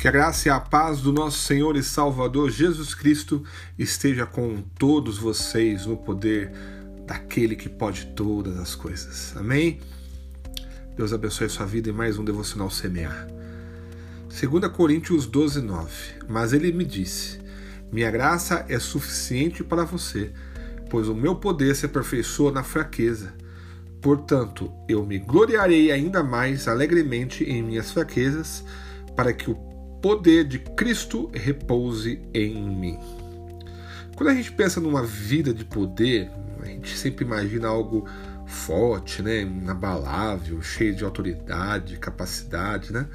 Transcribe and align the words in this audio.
Que 0.00 0.08
a 0.08 0.10
graça 0.10 0.48
e 0.48 0.50
a 0.50 0.58
paz 0.58 1.02
do 1.02 1.12
nosso 1.12 1.40
Senhor 1.40 1.76
e 1.76 1.82
Salvador 1.82 2.50
Jesus 2.50 2.94
Cristo 2.94 3.44
esteja 3.78 4.24
com 4.24 4.62
todos 4.78 5.18
vocês 5.18 5.84
no 5.84 5.94
poder 5.94 6.50
daquele 7.06 7.54
que 7.54 7.68
pode 7.68 8.06
todas 8.16 8.58
as 8.58 8.74
coisas. 8.74 9.36
Amém? 9.36 9.78
Deus 10.96 11.12
abençoe 11.12 11.50
sua 11.50 11.66
vida 11.66 11.90
em 11.90 11.92
mais 11.92 12.16
um 12.16 12.24
devocional 12.24 12.70
semear. 12.70 13.28
2 14.28 14.72
Coríntios 14.72 15.26
12, 15.26 15.60
9. 15.60 15.92
Mas 16.26 16.54
ele 16.54 16.72
me 16.72 16.86
disse: 16.86 17.38
Minha 17.92 18.10
graça 18.10 18.64
é 18.70 18.78
suficiente 18.78 19.62
para 19.62 19.84
você, 19.84 20.32
pois 20.88 21.08
o 21.08 21.14
meu 21.14 21.36
poder 21.36 21.76
se 21.76 21.84
aperfeiçoa 21.84 22.50
na 22.50 22.62
fraqueza. 22.62 23.34
Portanto, 24.00 24.72
eu 24.88 25.04
me 25.04 25.18
gloriarei 25.18 25.92
ainda 25.92 26.22
mais 26.22 26.66
alegremente 26.68 27.44
em 27.44 27.62
minhas 27.62 27.92
fraquezas, 27.92 28.64
para 29.14 29.34
que 29.34 29.50
o 29.50 29.69
poder 30.00 30.44
de 30.44 30.58
Cristo 30.58 31.30
repouse 31.32 32.20
em 32.32 32.54
mim. 32.54 32.98
Quando 34.16 34.30
a 34.30 34.34
gente 34.34 34.52
pensa 34.52 34.80
numa 34.80 35.02
vida 35.02 35.52
de 35.52 35.64
poder, 35.64 36.30
a 36.62 36.66
gente 36.66 36.96
sempre 36.96 37.24
imagina 37.24 37.68
algo 37.68 38.06
forte, 38.46 39.22
né, 39.22 39.42
inabalável, 39.42 40.60
cheio 40.60 40.94
de 40.94 41.04
autoridade, 41.04 41.98
capacidade, 41.98 42.92
né? 42.92 43.06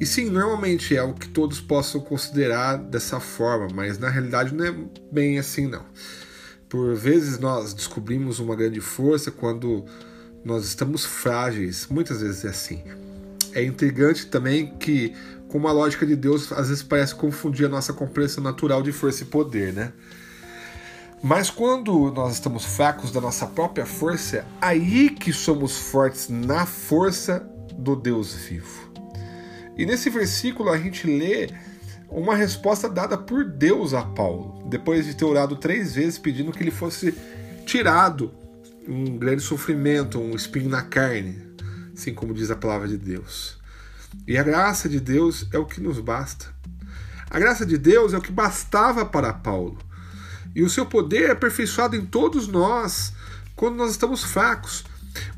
E 0.00 0.06
sim, 0.06 0.30
normalmente 0.30 0.96
é 0.96 1.02
o 1.02 1.12
que 1.12 1.28
todos 1.28 1.60
possam 1.60 2.00
considerar 2.00 2.76
dessa 2.76 3.18
forma, 3.18 3.68
mas 3.74 3.98
na 3.98 4.08
realidade 4.08 4.54
não 4.54 4.64
é 4.64 4.74
bem 5.10 5.38
assim 5.38 5.66
não. 5.66 5.84
Por 6.68 6.94
vezes 6.94 7.38
nós 7.38 7.74
descobrimos 7.74 8.38
uma 8.38 8.54
grande 8.54 8.80
força 8.80 9.30
quando 9.30 9.84
nós 10.44 10.64
estamos 10.64 11.04
frágeis, 11.04 11.86
muitas 11.90 12.20
vezes 12.20 12.44
é 12.44 12.48
assim. 12.48 12.82
É 13.54 13.62
intrigante 13.62 14.26
também 14.26 14.74
que 14.78 15.14
como 15.48 15.66
a 15.66 15.72
lógica 15.72 16.06
de 16.06 16.14
Deus 16.14 16.52
às 16.52 16.68
vezes 16.68 16.82
parece 16.82 17.14
confundir 17.14 17.66
a 17.66 17.68
nossa 17.68 17.92
compreensão 17.92 18.44
natural 18.44 18.82
de 18.82 18.92
força 18.92 19.22
e 19.22 19.26
poder, 19.26 19.72
né? 19.72 19.92
Mas 21.22 21.50
quando 21.50 22.12
nós 22.12 22.34
estamos 22.34 22.64
fracos 22.64 23.10
da 23.10 23.20
nossa 23.20 23.46
própria 23.46 23.84
força, 23.84 24.38
é 24.38 24.44
aí 24.60 25.10
que 25.10 25.32
somos 25.32 25.76
fortes 25.76 26.28
na 26.28 26.64
força 26.64 27.48
do 27.74 27.96
Deus 27.96 28.34
vivo. 28.34 28.92
E 29.76 29.84
nesse 29.84 30.10
versículo 30.10 30.70
a 30.70 30.76
gente 30.76 31.06
lê 31.06 31.48
uma 32.08 32.34
resposta 32.34 32.88
dada 32.88 33.18
por 33.18 33.44
Deus 33.44 33.94
a 33.94 34.02
Paulo, 34.02 34.64
depois 34.68 35.06
de 35.06 35.14
ter 35.14 35.24
orado 35.24 35.56
três 35.56 35.94
vezes 35.94 36.18
pedindo 36.18 36.52
que 36.52 36.62
ele 36.62 36.70
fosse 36.70 37.14
tirado 37.66 38.32
um 38.86 39.18
grande 39.18 39.42
sofrimento, 39.42 40.18
um 40.18 40.34
espinho 40.34 40.68
na 40.68 40.82
carne, 40.82 41.47
assim 41.98 42.14
como 42.14 42.32
diz 42.32 42.48
a 42.48 42.56
palavra 42.56 42.86
de 42.86 42.96
Deus. 42.96 43.58
E 44.24 44.38
a 44.38 44.42
graça 44.44 44.88
de 44.88 45.00
Deus 45.00 45.48
é 45.52 45.58
o 45.58 45.66
que 45.66 45.80
nos 45.80 45.98
basta. 45.98 46.46
A 47.28 47.40
graça 47.40 47.66
de 47.66 47.76
Deus 47.76 48.14
é 48.14 48.18
o 48.18 48.20
que 48.20 48.30
bastava 48.30 49.04
para 49.04 49.32
Paulo. 49.32 49.76
E 50.54 50.62
o 50.62 50.70
seu 50.70 50.86
poder 50.86 51.24
é 51.24 51.32
aperfeiçoado 51.32 51.96
em 51.96 52.06
todos 52.06 52.46
nós 52.46 53.12
quando 53.56 53.74
nós 53.74 53.90
estamos 53.90 54.22
fracos. 54.22 54.84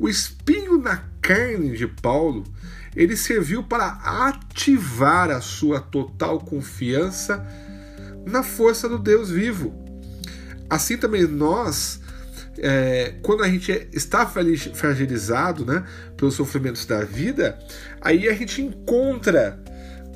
O 0.00 0.08
espinho 0.08 0.76
na 0.78 0.96
carne 1.22 1.76
de 1.76 1.86
Paulo, 1.86 2.42
ele 2.96 3.16
serviu 3.16 3.62
para 3.62 3.86
ativar 4.26 5.30
a 5.30 5.40
sua 5.40 5.80
total 5.80 6.40
confiança 6.40 7.46
na 8.26 8.42
força 8.42 8.88
do 8.88 8.98
Deus 8.98 9.30
vivo. 9.30 9.72
Assim 10.68 10.98
também 10.98 11.22
nós, 11.22 12.00
é, 12.60 13.14
quando 13.22 13.42
a 13.42 13.48
gente 13.48 13.88
está 13.92 14.26
fragilizado 14.26 15.64
né, 15.64 15.84
pelos 16.16 16.34
sofrimentos 16.34 16.84
da 16.86 17.04
vida, 17.04 17.58
aí 18.00 18.28
a 18.28 18.34
gente 18.34 18.62
encontra 18.62 19.58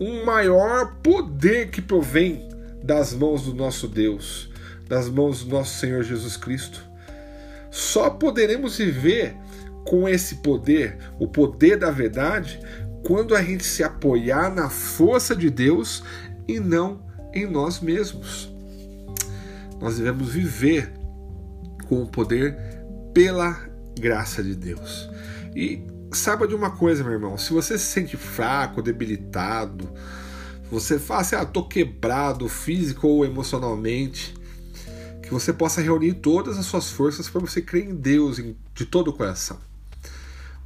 um 0.00 0.24
maior 0.24 0.96
poder 1.02 1.70
que 1.70 1.80
provém 1.80 2.48
das 2.82 3.12
mãos 3.12 3.44
do 3.44 3.54
nosso 3.54 3.86
Deus, 3.86 4.50
das 4.88 5.08
mãos 5.08 5.44
do 5.44 5.50
nosso 5.50 5.78
Senhor 5.78 6.02
Jesus 6.02 6.36
Cristo. 6.36 6.82
Só 7.70 8.10
poderemos 8.10 8.78
viver 8.78 9.34
com 9.84 10.08
esse 10.08 10.36
poder, 10.36 10.98
o 11.18 11.26
poder 11.26 11.76
da 11.76 11.90
verdade, 11.90 12.60
quando 13.04 13.34
a 13.34 13.42
gente 13.42 13.64
se 13.64 13.82
apoiar 13.82 14.54
na 14.54 14.68
força 14.68 15.34
de 15.34 15.50
Deus 15.50 16.02
e 16.46 16.60
não 16.60 17.04
em 17.32 17.46
nós 17.46 17.80
mesmos. 17.80 18.52
Nós 19.80 19.96
devemos 19.96 20.28
viver 20.28 20.92
com 21.86 22.02
o 22.02 22.06
poder 22.06 22.56
pela 23.14 23.58
graça 23.98 24.42
de 24.42 24.54
Deus. 24.54 25.08
E 25.54 25.82
saiba 26.12 26.46
de 26.46 26.54
uma 26.54 26.70
coisa, 26.70 27.02
meu 27.02 27.12
irmão: 27.12 27.36
se 27.36 27.52
você 27.52 27.78
se 27.78 27.84
sente 27.84 28.16
fraco, 28.16 28.82
debilitado, 28.82 29.90
você 30.70 30.98
fala 30.98 31.20
assim, 31.20 31.36
ah, 31.36 31.44
tô 31.44 31.64
quebrado 31.64 32.48
físico 32.48 33.06
ou 33.06 33.24
emocionalmente, 33.24 34.34
que 35.22 35.30
você 35.30 35.52
possa 35.52 35.82
reunir 35.82 36.14
todas 36.14 36.58
as 36.58 36.66
suas 36.66 36.90
forças 36.90 37.28
para 37.28 37.40
você 37.40 37.60
crer 37.60 37.84
em 37.84 37.94
Deus 37.94 38.40
de 38.74 38.86
todo 38.86 39.08
o 39.08 39.12
coração. 39.12 39.58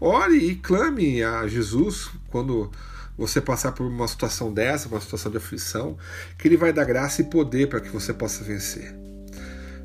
Ore 0.00 0.37
e 0.37 0.55
clame 0.55 1.22
a 1.22 1.49
Jesus 1.49 2.10
quando 2.28 2.71
você 3.16 3.41
passar 3.41 3.72
por 3.72 3.87
uma 3.87 4.06
situação 4.06 4.53
dessa, 4.53 4.88
uma 4.88 5.00
situação 5.00 5.31
de 5.31 5.38
aflição, 5.38 5.97
que 6.38 6.47
Ele 6.47 6.56
vai 6.56 6.72
dar 6.72 6.84
graça 6.84 7.22
e 7.22 7.25
poder 7.25 7.69
para 7.69 7.81
que 7.81 7.88
você 7.88 8.12
possa 8.12 8.44
vencer. 8.44 8.94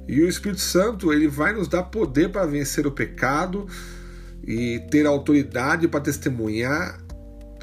E 0.07 0.21
o 0.21 0.27
Espírito 0.27 0.61
Santo, 0.61 1.13
ele 1.13 1.27
vai 1.27 1.53
nos 1.53 1.67
dar 1.67 1.83
poder 1.83 2.29
para 2.29 2.45
vencer 2.45 2.85
o 2.85 2.91
pecado 2.91 3.67
e 4.43 4.79
ter 4.89 5.05
autoridade 5.05 5.87
para 5.87 6.01
testemunhar 6.01 6.99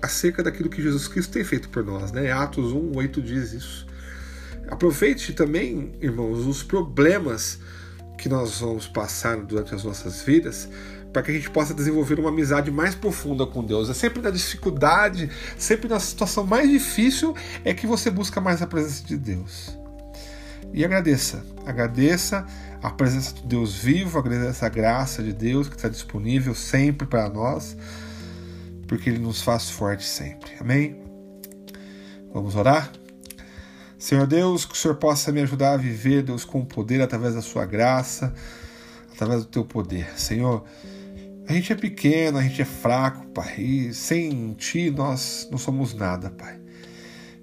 acerca 0.01 0.43
daquilo 0.43 0.69
que 0.69 0.81
Jesus 0.81 1.09
Cristo 1.09 1.33
tem 1.33 1.45
feito 1.45 1.69
por 1.69 1.85
nós, 1.85 2.13
né? 2.13 2.31
Atos 2.31 2.73
1, 2.73 2.97
8 2.97 3.21
diz 3.21 3.53
isso. 3.53 3.87
Aproveite 4.69 5.33
também, 5.33 5.93
irmãos, 6.01 6.47
os 6.47 6.63
problemas 6.63 7.59
que 8.17 8.29
nós 8.29 8.61
vamos 8.61 8.87
passar 8.87 9.37
durante 9.39 9.75
as 9.75 9.85
nossas 9.85 10.23
vidas 10.23 10.69
para 11.13 11.23
que 11.23 11.31
a 11.31 11.35
gente 11.35 11.51
possa 11.51 11.73
desenvolver 11.73 12.21
uma 12.21 12.29
amizade 12.29 12.71
mais 12.71 12.95
profunda 12.95 13.47
com 13.47 13.65
Deus. 13.65 13.89
É 13.89 13.95
sempre 13.95 14.21
na 14.21 14.31
dificuldade, 14.31 15.31
sempre 15.57 15.89
na 15.89 15.99
situação 15.99 16.45
mais 16.45 16.69
difícil 16.69 17.35
é 17.65 17.73
que 17.73 17.87
você 17.87 18.11
busca 18.11 18.41
mais 18.41 18.61
a 18.61 18.67
presença 18.67 19.05
de 19.05 19.17
Deus. 19.17 19.79
E 20.73 20.85
agradeça, 20.85 21.45
agradeça 21.67 22.47
a 22.83 22.91
presença 22.91 23.35
de 23.35 23.43
Deus 23.47 23.75
vivo, 23.75 24.19
agradeça 24.19 24.67
a 24.67 24.69
graça 24.69 25.23
de 25.23 25.33
Deus 25.33 25.69
que 25.69 25.77
está 25.77 25.89
disponível 25.89 26.55
sempre 26.55 27.07
para 27.07 27.29
nós, 27.29 27.77
porque 28.87 29.11
Ele 29.11 29.19
nos 29.19 29.43
faz 29.43 29.71
fortes 29.71 30.09
sempre. 30.09 30.53
Amém? 30.61 31.01
Vamos 32.33 32.55
orar? 32.55 32.93
Senhor 33.99 34.27
Deus, 34.27 34.65
que 34.65 34.75
o 34.75 34.77
Senhor 34.77 34.95
possa 34.95 35.33
me 35.33 35.41
ajudar 35.41 35.73
a 35.73 35.77
viver, 35.77 36.23
Deus, 36.23 36.45
com 36.45 36.65
poder 36.65 37.03
através 37.03 37.35
da 37.35 37.43
Sua 37.43 37.67
graça, 37.67 38.33
através 39.13 39.41
do 39.41 39.49
Teu 39.49 39.65
poder. 39.65 40.09
Senhor, 40.17 40.65
a 41.49 41.53
gente 41.53 41.73
é 41.73 41.77
pequeno, 41.77 42.39
a 42.39 42.43
gente 42.43 42.63
é 42.63 42.65
fraco, 42.65 43.27
Pai, 43.29 43.57
e 43.59 43.95
sem 43.95 44.53
Ti 44.55 44.91
nós 44.91 45.49
não 45.51 45.59
somos 45.59 45.95
nada, 45.95 46.31
Pai. 46.31 46.61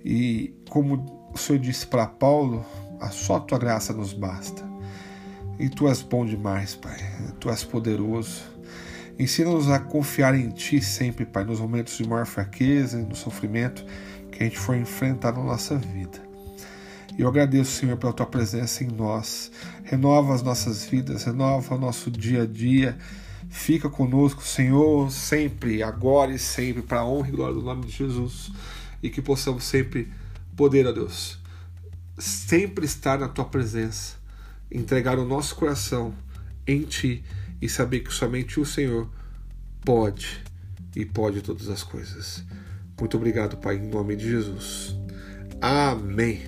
E 0.04 0.56
como 0.70 1.30
o 1.34 1.38
Senhor 1.38 1.60
disse 1.60 1.86
para 1.86 2.08
Paulo, 2.08 2.66
a 3.00 3.10
só 3.10 3.40
tua 3.40 3.58
graça 3.58 3.94
nos 3.94 4.14
basta. 4.14 4.64
E 5.58 5.70
tu 5.70 5.88
és 5.88 6.02
bom 6.02 6.26
demais, 6.26 6.76
Pai. 6.76 6.98
Tu 7.40 7.50
és 7.50 7.64
poderoso. 7.64 8.44
Ensina-nos 9.18 9.70
a 9.70 9.80
confiar 9.80 10.36
em 10.36 10.50
Ti 10.50 10.82
sempre, 10.82 11.26
Pai, 11.26 11.46
nos 11.46 11.60
momentos 11.60 11.98
de 11.98 12.08
maior 12.08 12.26
fraqueza 12.26 13.00
e 13.00 13.04
no 13.04 13.16
sofrimento 13.16 13.86
que 14.32 14.44
a 14.44 14.46
gente 14.46 14.60
for 14.60 14.76
enfrentar 14.76 15.32
na 15.32 15.42
nossa 15.42 15.78
vida. 15.78 16.20
E 17.18 17.22
eu 17.22 17.30
agradeço, 17.30 17.72
Senhor, 17.72 17.96
pela 17.96 18.12
Tua 18.12 18.26
presença 18.26 18.84
em 18.84 18.88
nós. 18.88 19.50
Renova 19.86 20.36
as 20.36 20.44
nossas 20.44 20.84
vidas, 20.84 21.24
renova 21.24 21.76
o 21.76 21.80
nosso 21.80 22.12
dia 22.12 22.44
a 22.44 22.46
dia. 22.46 22.98
Fica 23.50 23.90
conosco, 23.90 24.44
Senhor, 24.44 25.10
sempre, 25.10 25.82
agora 25.82 26.34
e 26.34 26.40
sempre, 26.40 26.82
para 26.82 27.00
a 27.00 27.06
honra 27.06 27.30
e 27.30 27.32
glória 27.32 27.54
do 27.54 27.62
nome 27.62 27.86
de 27.86 27.92
Jesus. 27.94 28.52
E 29.02 29.10
que 29.10 29.22
possamos 29.22 29.64
sempre 29.64 30.12
poder, 30.58 30.86
ó 30.88 30.92
Deus, 30.92 31.40
sempre 32.18 32.86
estar 32.86 33.20
na 33.20 33.28
tua 33.28 33.46
presença, 33.46 34.16
entregar 34.72 35.20
o 35.20 35.26
nosso 35.26 35.56
coração 35.56 36.14
em 36.68 36.82
ti 36.82 37.24
e 37.62 37.70
saber 37.70 38.02
que 38.02 38.14
somente 38.14 38.60
o 38.60 38.66
Senhor 38.66 39.10
pode 39.84 40.44
e 40.96 41.06
pode 41.06 41.42
todas 41.42 41.70
as 41.70 41.84
coisas. 41.84 42.44
Muito 43.00 43.18
obrigado, 43.18 43.58
Pai, 43.58 43.76
em 43.76 43.88
nome 43.88 44.16
de 44.16 44.30
Jesus. 44.30 44.96
Amém. 45.62 46.42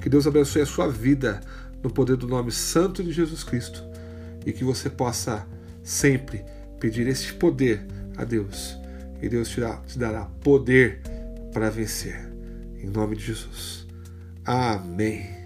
Que 0.00 0.08
Deus 0.08 0.26
abençoe 0.26 0.62
a 0.62 0.66
sua 0.66 0.88
vida 0.88 1.40
no 1.82 1.90
poder 1.90 2.16
do 2.16 2.26
nome 2.26 2.50
santo 2.50 3.02
de 3.02 3.12
Jesus 3.12 3.44
Cristo 3.44 3.82
e 4.44 4.52
que 4.52 4.64
você 4.64 4.90
possa 4.90 5.46
sempre 5.82 6.44
pedir 6.80 7.06
esse 7.06 7.32
poder 7.32 7.86
a 8.16 8.24
Deus 8.24 8.76
e 9.22 9.28
Deus 9.28 9.48
te 9.48 9.98
dará 9.98 10.24
poder 10.42 11.00
para 11.52 11.70
vencer. 11.70 12.30
Em 12.78 12.86
nome 12.86 13.16
de 13.16 13.24
Jesus. 13.24 13.85
Amém. 14.46 15.45